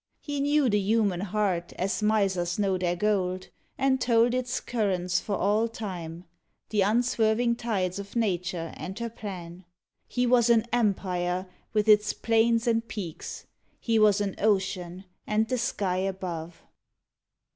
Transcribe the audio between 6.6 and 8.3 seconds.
The unswerving tides of